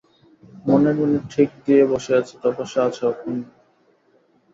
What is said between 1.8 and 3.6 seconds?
বসে আছি, তপস্যা আছে অক্ষুণ্ন।